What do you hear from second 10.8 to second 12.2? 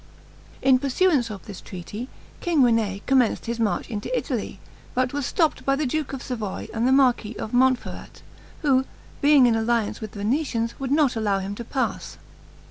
not allow him to pass.